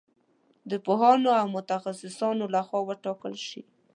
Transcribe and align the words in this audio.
د 0.69 0.71
پوهانو 0.85 1.29
او 1.39 1.45
متخصصانو 1.55 2.45
له 2.53 2.61
خوا 2.67 2.79
وکتل 2.89 3.35
شي. 3.47 3.61